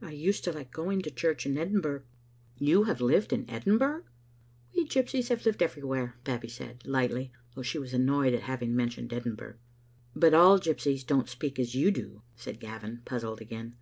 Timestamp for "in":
1.44-1.58, 3.32-3.50